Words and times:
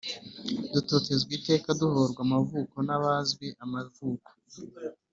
Dutotezwa 0.73 1.31
iteka 1.39 1.69
Duhorwa 1.79 2.19
amavuko 2.27 2.75
N’abazwi 2.87 3.47
amavuko! 3.63 4.29